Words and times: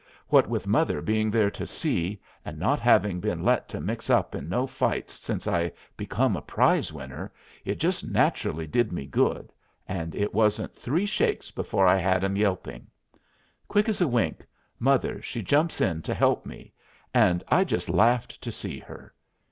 What 0.29 0.49
with 0.49 0.65
mother 0.65 0.99
being 0.99 1.29
there 1.29 1.51
to 1.51 1.63
see, 1.67 2.19
and 2.43 2.57
not 2.57 2.79
having 2.79 3.19
been 3.19 3.43
let 3.43 3.69
to 3.69 3.79
mix 3.79 4.09
up 4.09 4.33
in 4.33 4.49
no 4.49 4.65
fights 4.65 5.13
since 5.13 5.47
I 5.47 5.71
become 5.95 6.35
a 6.35 6.41
prize 6.41 6.91
winner, 6.91 7.31
it 7.65 7.75
just 7.79 8.03
naturally 8.07 8.65
did 8.65 8.91
me 8.91 9.05
good, 9.05 9.53
and 9.87 10.15
it 10.15 10.33
wasn't 10.33 10.75
three 10.75 11.05
shakes 11.05 11.51
before 11.51 11.85
I 11.85 11.97
had 11.97 12.23
'em 12.23 12.35
yelping. 12.35 12.87
Quick 13.67 13.87
as 13.87 14.01
a 14.01 14.07
wink, 14.07 14.43
mother 14.79 15.21
she 15.21 15.43
jumps 15.43 15.81
in 15.81 16.01
to 16.01 16.15
help 16.15 16.47
me, 16.47 16.73
and 17.13 17.43
I 17.49 17.63
just 17.63 17.87
laughed 17.87 18.41
to 18.41 18.51
see 18.51 18.79
her. 18.79 19.13